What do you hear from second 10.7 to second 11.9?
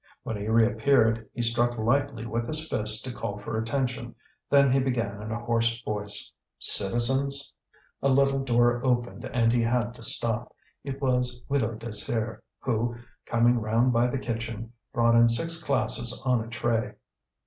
It was Widow